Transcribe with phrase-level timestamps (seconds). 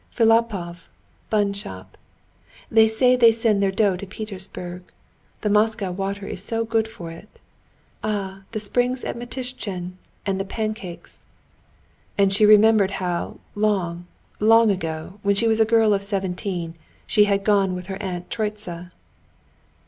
[0.09, 0.89] Filippov,
[1.29, 1.95] bun shop.
[2.71, 4.81] They say they send their dough to Petersburg.
[5.41, 7.29] The Moscow water is so good for it.
[8.03, 11.23] Ah, the springs at Mitishtchen, and the pancakes!"
[12.17, 14.07] And she remembered how, long,
[14.39, 16.73] long ago, when she was a girl of seventeen,
[17.05, 18.91] she had gone with her aunt to Troitsa.